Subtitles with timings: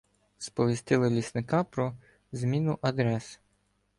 [0.37, 1.97] Сповістили лісника про
[2.31, 3.39] "зміну адреси".